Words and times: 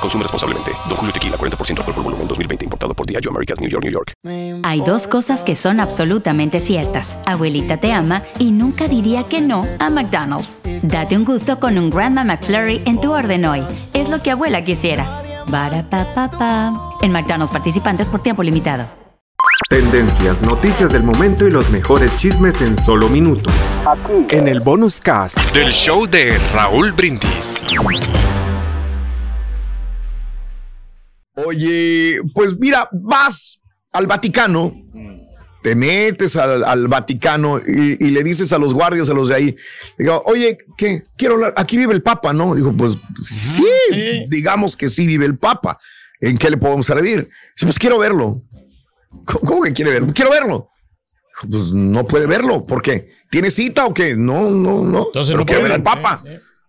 Consume 0.00 0.22
responsablemente. 0.22 0.72
Don 0.88 0.96
Julio 0.96 1.12
Tequila, 1.12 1.36
40% 1.36 1.78
alcohol 1.78 1.94
por 1.94 2.04
volumen, 2.04 2.28
2020. 2.28 2.64
Importado 2.64 2.94
por 2.94 3.06
Diageo 3.06 3.30
Americas, 3.30 3.60
New 3.60 3.68
York, 3.68 3.84
New 3.84 3.92
York. 3.92 4.12
Hay 4.62 4.80
dos 4.80 5.06
cosas 5.06 5.44
que 5.44 5.56
son 5.56 5.80
absolutamente 5.80 6.60
ciertas. 6.60 7.16
Abuelita 7.26 7.76
te 7.76 7.92
ama 7.92 8.22
y 8.38 8.52
nunca 8.52 8.88
diría 8.88 9.24
que 9.24 9.40
no 9.40 9.66
a 9.78 9.90
McDonald's. 9.90 10.60
Date 10.82 11.16
un 11.16 11.24
gusto 11.24 11.58
con 11.58 11.78
un 11.78 11.90
Grandma 11.90 12.24
McFlurry 12.24 12.82
en 12.84 13.00
tu 13.00 13.12
orden 13.12 13.44
hoy. 13.44 13.62
Es 13.92 14.08
lo 14.08 14.22
que 14.22 14.30
abuela 14.30 14.64
quisiera. 14.64 15.22
Barata 15.48 16.72
En 17.02 17.12
McDonald's 17.12 17.52
participantes 17.52 18.08
por 18.08 18.22
tiempo 18.22 18.42
limitado. 18.42 19.00
Tendencias, 19.68 20.42
noticias 20.42 20.92
del 20.92 21.02
momento 21.02 21.46
y 21.46 21.50
los 21.50 21.70
mejores 21.70 22.16
chismes 22.16 22.60
en 22.60 22.76
solo 22.76 23.08
minutos. 23.08 23.52
Aquí. 23.86 24.36
En 24.36 24.48
el 24.48 24.60
bonus 24.60 25.00
cast 25.00 25.54
del 25.54 25.72
show 25.72 26.06
de 26.06 26.38
Raúl 26.52 26.92
Brindis. 26.92 27.64
Oye, 31.50 32.20
pues 32.32 32.56
mira, 32.56 32.88
vas 32.92 33.60
al 33.92 34.06
Vaticano, 34.06 34.72
te 35.64 35.74
metes 35.74 36.36
al, 36.36 36.86
Vaticano 36.86 37.58
y, 37.58 37.96
le 37.96 38.22
dices 38.22 38.52
a 38.52 38.58
los 38.58 38.72
guardias, 38.72 39.10
a 39.10 39.14
los 39.14 39.30
de 39.30 39.34
ahí, 39.34 39.56
digo, 39.98 40.22
oye, 40.26 40.58
¿qué? 40.76 41.02
Quiero 41.16 41.34
hablar, 41.34 41.54
aquí 41.56 41.76
vive 41.76 41.92
el 41.92 42.02
Papa, 42.02 42.32
¿no? 42.32 42.54
Digo, 42.54 42.72
pues 42.72 42.98
sí, 43.20 43.66
digamos 44.28 44.76
que 44.76 44.86
sí 44.86 45.08
vive 45.08 45.26
el 45.26 45.38
Papa. 45.38 45.76
¿En 46.20 46.38
qué 46.38 46.50
le 46.50 46.56
podemos 46.56 46.86
servir? 46.86 47.28
Dice, 47.56 47.66
pues 47.66 47.78
quiero 47.80 47.98
verlo. 47.98 48.42
¿Cómo, 49.24 49.62
que 49.62 49.72
quiere 49.72 49.90
verlo? 49.90 50.12
Quiero 50.14 50.30
verlo. 50.30 50.68
Pues 51.50 51.72
no 51.72 52.06
puede 52.06 52.26
verlo. 52.26 52.64
¿Por 52.64 52.80
qué? 52.80 53.10
¿Tiene 53.28 53.50
cita 53.50 53.86
o 53.86 53.94
qué? 53.94 54.14
No, 54.14 54.50
no, 54.50 54.84
no. 54.84 55.06
Entonces 55.06 55.34
no 55.34 55.44
quiero 55.44 55.64
ver 55.64 55.72
al 55.72 55.82
Papa. 55.82 56.22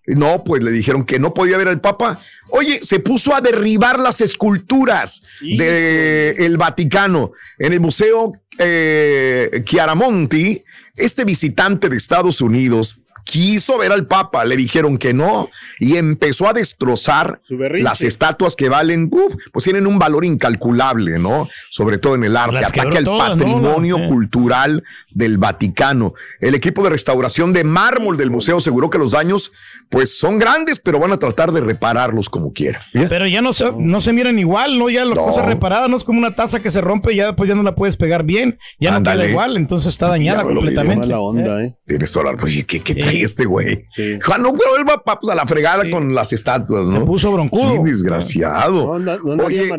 No, 0.08 0.44
pues 0.44 0.64
le 0.64 0.72
dijeron 0.72 1.06
que 1.06 1.20
no 1.20 1.34
podía 1.34 1.58
ver 1.58 1.68
al 1.68 1.80
Papa. 1.80 2.20
Oye, 2.50 2.80
se 2.82 3.00
puso 3.00 3.36
a 3.36 3.42
derribar 3.42 4.00
las 4.00 4.22
esculturas 4.22 5.22
del 5.40 6.58
Vaticano 6.58 7.34
en 7.60 7.74
el 7.74 7.80
Museo 7.80 8.34
eh, 8.58 9.62
Chiaramonti. 9.64 10.64
Este 10.96 11.24
visitante 11.24 11.88
de 11.88 11.98
Estados 11.98 12.42
Unidos 12.42 13.06
quiso 13.24 13.78
ver 13.78 13.92
al 13.92 14.08
Papa, 14.08 14.46
le 14.46 14.56
dijeron 14.56 14.98
que 14.98 15.14
no 15.14 15.50
y 15.80 15.98
empezó 15.98 16.48
a 16.48 16.54
destrozar 16.54 17.42
las 17.50 18.02
estatuas 18.02 18.56
que 18.56 18.70
valen, 18.70 19.10
pues 19.52 19.64
tienen 19.64 19.88
un 19.88 20.00
valor 20.00 20.26
incalculable, 20.26 21.20
¿no? 21.20 21.48
Sobre 21.70 21.98
todo 21.98 22.16
en 22.16 22.24
el 22.24 22.38
arte, 22.38 22.58
ataca 22.58 22.98
el 22.98 23.06
patrimonio 23.06 24.08
cultural 24.08 24.84
del 25.12 25.38
Vaticano. 25.38 26.14
El 26.40 26.56
equipo 26.56 26.84
de 26.84 26.90
restauración 26.90 27.54
de 27.54 27.64
mármol 27.64 28.18
del 28.18 28.32
museo 28.32 28.58
aseguró 28.58 28.90
que 28.90 28.98
los 28.98 29.12
daños 29.12 29.52
pues 29.90 30.18
son 30.18 30.40
grandes, 30.40 30.80
pero 30.80 31.00
van 31.00 31.12
a 31.12 31.18
tratar 31.18 31.52
de 31.52 31.62
repararlos 31.62 32.30
como 32.30 32.54
quieran. 32.54 32.82
Pero 32.94 33.28
ya 33.28 33.42
no 33.42 33.54
se, 33.54 33.72
no 33.78 34.02
se 34.02 34.14
miran 34.14 34.40
igual, 34.40 34.78
¿no? 34.78 34.90
Ya 34.90 35.06
las 35.06 35.18
cosas 35.18 35.46
reparadas 35.46 35.90
no 35.90 35.98
es 35.98 36.04
como 36.04 36.20
una 36.20 36.36
taza 36.36 36.60
que 36.60 36.72
se 36.72 36.82
rompe 36.82 37.14
y 37.14 37.18
ya 37.18 37.28
después 37.28 37.48
ya 37.48 37.56
no 37.56 37.64
la 37.64 37.76
puedes 37.76 37.98
pegar 37.98 38.24
bien, 38.24 38.60
ya 38.80 38.92
no 38.92 39.04
queda 39.04 39.26
igual, 39.28 39.58
entonces 39.58 39.90
está 39.90 40.08
dañada 40.08 40.44
completamente. 40.44 41.08
La 41.08 41.20
onda, 41.20 41.64
¿eh? 41.64 41.76
Tienes 41.86 42.12
toda 42.12 42.32
la... 42.32 42.44
Oye, 42.44 42.66
¿qué, 42.66 42.82
qué 42.82 42.96
trae 43.12 43.24
este 43.24 43.46
güey? 43.46 43.88
Sí. 43.92 44.20
no, 44.40 44.54
pero 44.54 44.78
él 44.78 44.86
va 44.88 45.02
pues, 45.04 45.32
a 45.32 45.36
la 45.36 45.46
fregada 45.46 45.90
con 45.90 46.14
las 46.14 46.34
estatuas, 46.34 46.86
¿no? 46.86 47.00
Se 47.00 47.06
puso 47.06 47.32
broncudo. 47.32 47.84
Qué 47.84 47.90
desgraciado. 47.90 48.98
No, 49.00 49.18
no, 49.18 49.44
Oye, 49.44 49.70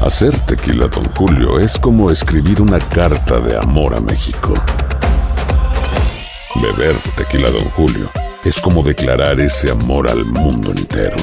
Hacer 0.00 0.38
tequila, 0.40 0.86
don 0.88 1.04
Julio, 1.10 1.60
es 1.60 1.78
como 1.78 2.10
escribir 2.10 2.62
una 2.62 2.78
carta 2.78 3.38
de 3.40 3.56
amor 3.56 3.94
a 3.94 4.00
México. 4.00 4.54
Beber 6.56 6.96
tequila, 7.16 7.50
don 7.50 7.64
Julio 7.70 8.10
es 8.44 8.60
como 8.60 8.82
declarar 8.82 9.38
ese 9.40 9.70
amor 9.70 10.08
al 10.08 10.24
mundo 10.24 10.70
entero. 10.70 11.16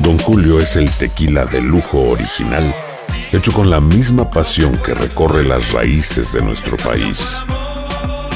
Don 0.00 0.18
Julio 0.18 0.58
es 0.58 0.76
el 0.76 0.90
tequila 0.96 1.44
de 1.44 1.60
lujo 1.60 2.00
original, 2.10 2.74
hecho 3.30 3.52
con 3.52 3.70
la 3.70 3.80
misma 3.80 4.28
pasión 4.30 4.76
que 4.84 4.94
recorre 4.94 5.44
las 5.44 5.72
raíces 5.72 6.32
de 6.32 6.42
nuestro 6.42 6.76
país. 6.76 7.44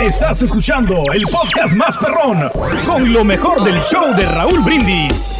Estás 0.00 0.42
escuchando 0.42 1.02
el 1.12 1.22
podcast 1.24 1.74
más 1.74 1.98
perrón 1.98 2.50
con 2.86 3.12
lo 3.12 3.24
mejor 3.24 3.64
del 3.64 3.80
show 3.82 4.14
de 4.16 4.26
Raúl 4.26 4.60
Brindis. 4.60 5.36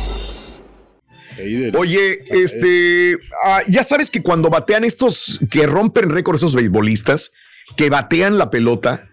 Oye, 1.77 2.25
este, 2.27 3.17
ah, 3.45 3.61
ya 3.69 3.85
sabes 3.85 4.11
que 4.11 4.23
cuando 4.23 4.51
batean 4.51 4.85
estos 4.85 5.39
que 5.51 5.67
rompen 5.67 6.11
récords, 6.11 6.41
esos 6.41 6.55
beisbolistas, 6.55 7.33
que 7.77 7.91
batean 7.91 8.39
la 8.39 8.51
pelota, 8.51 9.09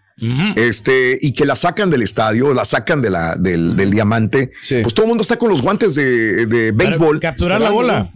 este, 0.56 1.18
y 1.22 1.34
que 1.34 1.46
la 1.46 1.56
sacan 1.56 1.92
del 1.92 2.02
estadio, 2.02 2.54
la 2.54 2.66
sacan 2.66 3.02
de 3.02 3.10
la, 3.10 3.36
del, 3.36 3.92
diamante, 3.92 4.52
pues 4.82 4.94
todo 4.94 5.06
el 5.06 5.10
mundo 5.10 5.22
está 5.22 5.38
con 5.38 5.50
los 5.50 5.62
guantes 5.62 5.94
de, 5.96 6.46
de 6.46 6.72
béisbol. 6.72 7.20
capturar 7.20 7.62
la 7.62 7.70
bola. 7.70 8.12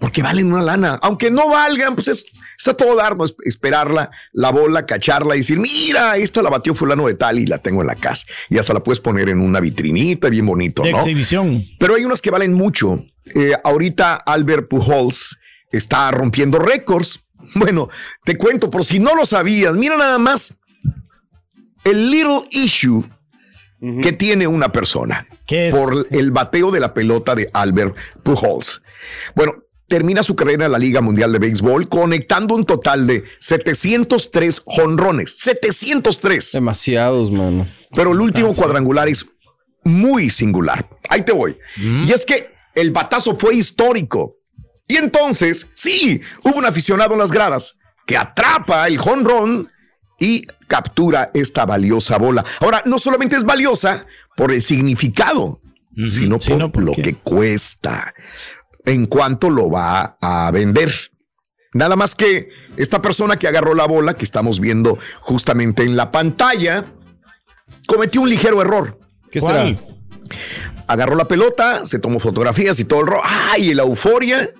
Porque 0.00 0.22
valen 0.22 0.52
una 0.52 0.62
lana. 0.62 0.98
Aunque 1.02 1.30
no 1.30 1.48
valgan, 1.50 1.94
pues 1.94 2.08
es, 2.08 2.24
está 2.58 2.76
todo 2.76 2.96
dar, 2.96 3.16
¿no? 3.16 3.24
esperarla, 3.44 4.10
la 4.32 4.50
bola, 4.50 4.86
cacharla 4.86 5.34
y 5.34 5.38
decir, 5.38 5.58
mira, 5.58 6.16
esta 6.16 6.42
la 6.42 6.50
batió 6.50 6.74
fulano 6.74 7.06
de 7.06 7.14
tal 7.14 7.38
y 7.38 7.46
la 7.46 7.58
tengo 7.58 7.80
en 7.80 7.86
la 7.86 7.94
casa. 7.94 8.26
Y 8.50 8.58
hasta 8.58 8.74
la 8.74 8.82
puedes 8.82 9.00
poner 9.00 9.28
en 9.28 9.40
una 9.40 9.60
vitrinita 9.60 10.28
bien 10.28 10.46
bonito, 10.46 10.82
de 10.82 10.90
exhibición. 10.90 11.62
Pero 11.78 11.94
hay 11.94 12.04
unas 12.04 12.20
que 12.20 12.30
valen 12.30 12.52
mucho. 12.52 12.98
Eh, 13.34 13.52
ahorita 13.62 14.14
Albert 14.14 14.68
Pujols 14.68 15.38
está 15.70 16.10
rompiendo 16.10 16.58
récords. 16.58 17.20
Bueno, 17.56 17.90
te 18.24 18.38
cuento, 18.38 18.70
por 18.70 18.86
si 18.86 18.98
no 18.98 19.14
lo 19.14 19.26
sabías, 19.26 19.74
mira 19.74 19.98
nada 19.98 20.16
más 20.16 20.56
el 21.84 22.10
little 22.10 22.48
issue 22.52 23.04
que 24.02 24.12
tiene 24.12 24.46
una 24.46 24.72
persona 24.72 25.28
por 25.70 26.06
el 26.10 26.30
bateo 26.30 26.70
de 26.70 26.80
la 26.80 26.94
pelota 26.94 27.34
de 27.34 27.50
Albert 27.52 27.94
Pujols. 28.22 28.80
Bueno, 29.34 29.63
termina 29.88 30.22
su 30.22 30.34
carrera 30.34 30.66
en 30.66 30.72
la 30.72 30.78
Liga 30.78 31.00
Mundial 31.00 31.32
de 31.32 31.38
Béisbol 31.38 31.88
conectando 31.88 32.54
un 32.54 32.64
total 32.64 33.06
de 33.06 33.24
703 33.38 34.62
jonrones. 34.64 35.34
703. 35.38 36.52
Demasiados, 36.52 37.30
mano. 37.30 37.66
Pero 37.94 38.12
el 38.12 38.20
último 38.20 38.52
cuadrangular 38.54 39.08
es 39.08 39.26
muy 39.84 40.30
singular. 40.30 40.88
Ahí 41.08 41.22
te 41.22 41.32
voy. 41.32 41.56
Y 41.76 42.10
es 42.12 42.24
que 42.24 42.54
el 42.74 42.90
batazo 42.90 43.36
fue 43.36 43.54
histórico. 43.54 44.36
Y 44.86 44.96
entonces, 44.96 45.68
sí, 45.74 46.20
hubo 46.42 46.58
un 46.58 46.66
aficionado 46.66 47.12
en 47.14 47.20
las 47.20 47.30
gradas 47.30 47.76
que 48.06 48.16
atrapa 48.16 48.86
el 48.86 48.98
jonrón 48.98 49.70
y 50.18 50.42
captura 50.68 51.30
esta 51.34 51.64
valiosa 51.66 52.18
bola. 52.18 52.44
Ahora, 52.60 52.82
no 52.84 52.98
solamente 52.98 53.36
es 53.36 53.44
valiosa 53.44 54.06
por 54.36 54.52
el 54.52 54.62
significado, 54.62 55.60
sino 56.10 56.38
por 56.72 56.82
lo 56.82 56.92
que 56.92 57.14
cuesta 57.14 58.14
en 58.84 59.06
cuanto 59.06 59.50
lo 59.50 59.70
va 59.70 60.18
a 60.20 60.50
vender. 60.50 60.92
Nada 61.72 61.96
más 61.96 62.14
que 62.14 62.50
esta 62.76 63.02
persona 63.02 63.36
que 63.36 63.48
agarró 63.48 63.74
la 63.74 63.86
bola, 63.86 64.14
que 64.14 64.24
estamos 64.24 64.60
viendo 64.60 64.98
justamente 65.20 65.82
en 65.82 65.96
la 65.96 66.12
pantalla, 66.12 66.86
cometió 67.86 68.20
un 68.20 68.30
ligero 68.30 68.62
error. 68.62 68.98
¿Qué 69.30 69.40
será? 69.40 69.76
Agarró 70.86 71.16
la 71.16 71.26
pelota, 71.26 71.84
se 71.84 71.98
tomó 71.98 72.20
fotografías 72.20 72.78
y 72.78 72.84
todo 72.84 73.00
el 73.00 73.06
rollo. 73.08 73.22
¡Ay! 73.24 73.74
La 73.74 73.82
euforia. 73.82 74.50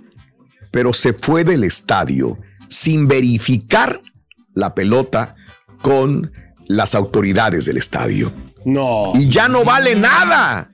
Pero 0.72 0.92
se 0.92 1.12
fue 1.12 1.44
del 1.44 1.62
estadio 1.62 2.38
sin 2.68 3.06
verificar 3.06 4.00
la 4.54 4.74
pelota 4.74 5.36
con 5.82 6.32
las 6.66 6.96
autoridades 6.96 7.66
del 7.66 7.76
estadio. 7.76 8.32
No. 8.64 9.12
Y 9.14 9.28
ya 9.28 9.48
no 9.48 9.64
vale 9.64 9.94
nada. 9.94 10.73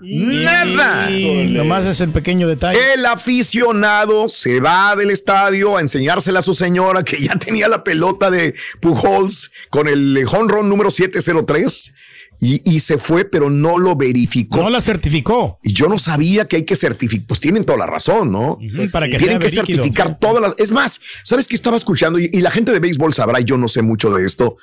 Nada. 0.00 1.10
Y 1.10 1.50
nomás 1.50 1.86
es 1.86 2.00
el 2.00 2.10
pequeño 2.10 2.48
detalle. 2.48 2.78
El 2.94 3.06
aficionado 3.06 4.28
se 4.28 4.60
va 4.60 4.94
del 4.96 5.10
estadio 5.10 5.76
a 5.76 5.80
enseñársela 5.80 6.40
a 6.40 6.42
su 6.42 6.54
señora 6.54 7.02
que 7.02 7.16
ya 7.20 7.36
tenía 7.38 7.68
la 7.68 7.84
pelota 7.84 8.30
de 8.30 8.54
Pujols 8.80 9.50
con 9.70 9.88
el 9.88 10.24
home 10.28 10.52
run 10.52 10.68
número 10.68 10.90
703 10.90 11.92
y, 12.38 12.80
se 12.80 12.98
fue, 12.98 13.24
pero 13.24 13.48
no 13.48 13.78
lo 13.78 13.96
verificó. 13.96 14.58
No 14.58 14.68
la 14.68 14.80
certificó. 14.80 15.58
Y 15.62 15.72
yo 15.72 15.88
no 15.88 15.98
sabía 15.98 16.46
que 16.46 16.56
hay 16.56 16.64
que 16.64 16.76
certificar. 16.76 17.26
Pues 17.26 17.40
tienen 17.40 17.64
toda 17.64 17.78
la 17.78 17.86
razón, 17.86 18.30
¿no? 18.30 18.58
Para 18.92 19.08
que 19.08 19.16
Tienen 19.16 19.38
que 19.38 19.48
certificar 19.48 20.18
todas 20.18 20.42
las. 20.42 20.54
Es 20.58 20.70
más, 20.70 21.00
¿sabes 21.22 21.48
qué 21.48 21.54
estaba 21.54 21.76
escuchando? 21.76 22.18
Y, 22.18 22.28
la 22.40 22.50
gente 22.50 22.72
de 22.72 22.80
béisbol 22.80 23.14
sabrá, 23.14 23.40
y 23.40 23.44
yo 23.44 23.56
no 23.56 23.68
sé 23.68 23.82
mucho 23.82 24.12
de 24.12 24.26
esto, 24.26 24.56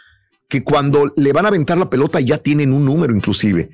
que 0.48 0.64
cuando 0.64 1.12
le 1.18 1.34
van 1.34 1.46
a 1.46 1.48
aventar 1.48 1.78
la 1.78 1.90
pelota 1.90 2.20
ya 2.20 2.38
tienen 2.38 2.72
un 2.72 2.86
número, 2.86 3.16
inclusive. 3.16 3.70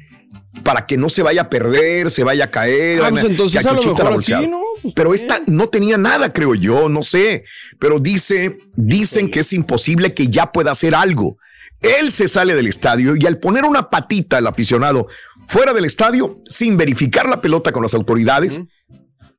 Para 0.63 0.85
que 0.85 0.97
no 0.97 1.09
se 1.09 1.23
vaya 1.23 1.43
a 1.43 1.49
perder, 1.49 2.11
se 2.11 2.23
vaya 2.23 2.45
a 2.45 2.51
caer. 2.51 3.01
Ah, 3.03 3.09
pues 3.09 3.23
entonces 3.23 3.65
a 3.65 3.73
lo 3.73 3.81
mejor 3.81 4.13
así, 4.13 4.33
¿no? 4.47 4.61
Pues 4.81 4.93
pero 4.93 5.13
esta 5.13 5.41
no 5.47 5.69
tenía 5.69 5.97
nada, 5.97 6.33
creo 6.33 6.55
yo, 6.55 6.89
no 6.89 7.03
sé. 7.03 7.43
Pero 7.79 7.99
dice, 7.99 8.57
dicen 8.75 9.31
que 9.31 9.41
es 9.41 9.53
imposible 9.53 10.13
que 10.13 10.27
ya 10.27 10.51
pueda 10.51 10.71
hacer 10.71 10.95
algo 10.95 11.37
él 11.81 12.11
se 12.11 12.27
sale 12.27 12.55
del 12.55 12.67
estadio 12.67 13.15
y 13.15 13.25
al 13.25 13.37
poner 13.37 13.65
una 13.65 13.89
patita 13.89 14.37
al 14.37 14.47
aficionado 14.47 15.07
fuera 15.45 15.73
del 15.73 15.85
estadio, 15.85 16.39
sin 16.47 16.77
verificar 16.77 17.27
la 17.27 17.41
pelota 17.41 17.71
con 17.71 17.83
las 17.83 17.93
autoridades, 17.93 18.61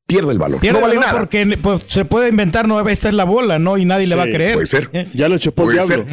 pierde 0.07 0.33
el 0.33 0.39
valor. 0.39 0.65
no 0.65 0.81
vale 0.81 0.97
nada. 0.97 1.21
Porque 1.21 1.59
pues, 1.63 1.83
se 1.87 2.05
puede 2.05 2.29
inventar, 2.31 2.67
no, 2.67 2.87
esta 2.89 3.09
es 3.09 3.15
la 3.15 3.25
bola, 3.25 3.59
¿no? 3.59 3.79
Y 3.79 3.85
nadie 3.85 4.07
le 4.07 4.17
va 4.17 4.25
a 4.25 4.31
creer. 4.31 4.55
Puede 4.55 4.67
ser. 4.67 4.91
Ya 5.15 5.29
lo 5.29 5.39
chupó 5.39 5.71
el 5.71 5.77
diablo. 5.77 6.07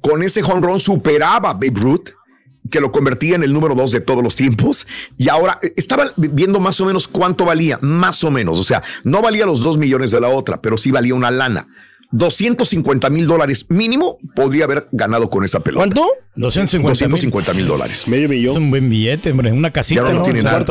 Con 0.00 0.22
ese 0.22 0.42
jonrón 0.42 0.80
superaba 0.80 1.52
Babe 1.52 1.72
Ruth 1.74 2.10
que 2.72 2.80
lo 2.80 2.90
convertía 2.90 3.36
en 3.36 3.44
el 3.44 3.52
número 3.52 3.76
dos 3.76 3.92
de 3.92 4.00
todos 4.00 4.24
los 4.24 4.34
tiempos. 4.34 4.88
Y 5.16 5.28
ahora 5.28 5.58
eh, 5.62 5.72
estaba 5.76 6.12
viendo 6.16 6.58
más 6.58 6.80
o 6.80 6.86
menos 6.86 7.06
cuánto 7.06 7.44
valía, 7.44 7.78
más 7.82 8.24
o 8.24 8.32
menos. 8.32 8.58
O 8.58 8.64
sea, 8.64 8.82
no 9.04 9.22
valía 9.22 9.46
los 9.46 9.60
dos 9.60 9.78
millones 9.78 10.10
de 10.10 10.20
la 10.20 10.28
otra, 10.28 10.60
pero 10.60 10.76
sí 10.76 10.90
valía 10.90 11.14
una 11.14 11.30
lana. 11.30 11.68
250 12.10 13.08
mil 13.08 13.26
dólares 13.26 13.66
mínimo 13.70 14.18
podría 14.34 14.64
haber 14.64 14.88
ganado 14.92 15.30
con 15.30 15.44
esa 15.44 15.60
pelota. 15.60 15.80
¿Cuánto? 15.84 16.06
250 16.34 17.54
mil 17.54 17.66
dólares. 17.66 18.08
Medio 18.08 18.28
millón. 18.28 18.56
Es 18.56 18.58
un 18.58 18.70
buen 18.70 18.90
billete, 18.90 19.30
hombre. 19.30 19.52
Una 19.52 19.70
casita. 19.70 20.04
Ya 20.04 20.12
no, 20.12 20.24
tiene 20.24 20.42
nada. 20.42 20.64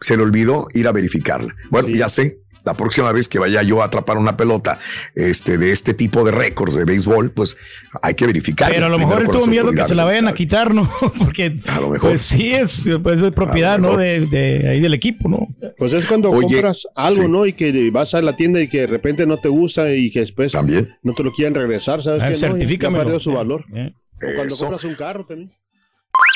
Se 0.00 0.16
le 0.16 0.22
olvidó 0.22 0.68
ir 0.74 0.86
a 0.88 0.92
verificarla. 0.92 1.54
Bueno, 1.70 1.88
ya 1.88 2.08
sé 2.08 2.40
la 2.68 2.74
próxima 2.74 3.12
vez 3.12 3.30
que 3.30 3.38
vaya 3.38 3.62
yo 3.62 3.80
a 3.80 3.86
atrapar 3.86 4.18
una 4.18 4.36
pelota 4.36 4.78
este, 5.14 5.56
de 5.56 5.72
este 5.72 5.94
tipo 5.94 6.22
de 6.22 6.32
récords 6.32 6.74
de 6.74 6.84
béisbol, 6.84 7.30
pues 7.30 7.56
hay 8.02 8.12
que 8.12 8.26
verificar. 8.26 8.70
Pero 8.70 8.86
a 8.86 8.88
lo 8.90 8.98
mejor 8.98 9.22
él 9.22 9.28
tuvo 9.28 9.46
miedo 9.46 9.72
que 9.72 9.84
se 9.84 9.94
la 9.94 10.04
vayan 10.04 10.28
a 10.28 10.34
quitar, 10.34 10.74
¿no? 10.74 10.86
Porque 11.18 11.58
a 11.66 11.80
lo 11.80 11.88
mejor. 11.88 12.10
pues 12.10 12.20
sí 12.20 12.52
es, 12.52 12.90
pues 13.02 13.22
es 13.22 13.32
propiedad, 13.32 13.78
¿no? 13.78 13.96
De, 13.96 14.26
de, 14.26 14.68
ahí 14.68 14.80
del 14.80 14.92
equipo, 14.92 15.30
¿no? 15.30 15.48
Pues 15.78 15.94
es 15.94 16.04
cuando 16.04 16.30
compras 16.30 16.86
algo, 16.94 17.26
¿no? 17.26 17.46
Y 17.46 17.54
que 17.54 17.90
vas 17.90 18.12
a 18.12 18.20
la 18.20 18.36
tienda 18.36 18.60
y 18.60 18.68
que 18.68 18.80
de 18.80 18.86
repente 18.86 19.26
no 19.26 19.38
te 19.38 19.48
gusta 19.48 19.90
y 19.94 20.10
que 20.10 20.20
después 20.20 20.52
¿También? 20.52 20.94
no 21.02 21.14
te 21.14 21.24
lo 21.24 21.32
quieren 21.32 21.54
regresar, 21.54 22.02
¿sabes? 22.02 22.22
Ah, 22.22 22.30
que 22.30 22.78
no? 22.90 22.98
perdido 22.98 23.18
su 23.18 23.32
valor. 23.32 23.64
O 23.70 24.34
cuando 24.36 24.56
compras 24.56 24.84
un 24.84 24.94
carro 24.94 25.24
también. 25.24 25.52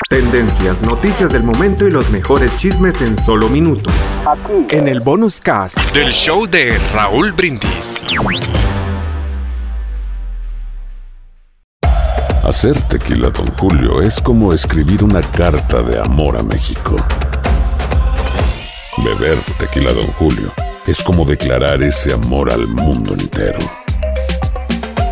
Tendencias, 0.09 0.81
noticias 0.81 1.31
del 1.31 1.43
momento 1.43 1.87
y 1.87 1.91
los 1.91 2.09
mejores 2.09 2.55
chismes 2.57 3.01
en 3.01 3.17
solo 3.17 3.47
minutos. 3.49 3.93
Aquí. 4.27 4.75
En 4.75 4.87
el 4.87 4.99
bonus 4.99 5.39
cast 5.39 5.77
del 5.93 6.11
show 6.11 6.45
de 6.47 6.77
Raúl 6.93 7.31
Brindis. 7.31 8.05
Hacer 12.43 12.81
tequila, 12.83 13.29
don 13.29 13.47
Julio, 13.53 14.01
es 14.01 14.19
como 14.19 14.53
escribir 14.53 15.03
una 15.03 15.21
carta 15.21 15.81
de 15.81 15.99
amor 15.99 16.37
a 16.37 16.43
México. 16.43 16.97
Beber 18.97 19.37
tequila, 19.57 19.93
don 19.93 20.07
Julio, 20.13 20.51
es 20.85 21.01
como 21.03 21.23
declarar 21.25 21.81
ese 21.81 22.13
amor 22.13 22.51
al 22.51 22.67
mundo 22.67 23.13
entero. 23.13 23.59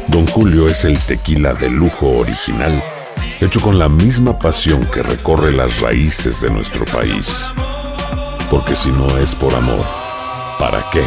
Don 0.07 0.27
Julio 0.27 0.67
es 0.67 0.85
el 0.85 0.99
tequila 1.05 1.53
de 1.53 1.69
lujo 1.69 2.07
original 2.17 2.81
hecho 3.41 3.59
con 3.59 3.79
la 3.79 3.89
misma 3.89 4.37
pasión 4.37 4.85
que 4.85 5.01
recorre 5.01 5.51
las 5.51 5.81
raíces 5.81 6.41
de 6.41 6.51
nuestro 6.51 6.85
país. 6.85 7.51
Porque 8.49 8.75
si 8.75 8.91
no 8.91 9.17
es 9.17 9.33
por 9.33 9.53
amor, 9.55 9.83
¿para 10.59 10.85
qué? 10.91 11.03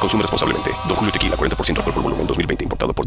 Consume 0.00 0.22
responsablemente. 0.22 0.70
Don 0.86 0.96
Julio 0.96 1.12
Tequila, 1.12 1.36
40% 1.36 1.78
alcohol 1.78 1.94
por 1.94 2.02
volumen, 2.02 2.26
2020. 2.26 2.73